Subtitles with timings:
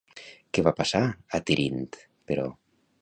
[0.57, 1.85] Què va passar a Tirint,
[2.33, 2.49] però?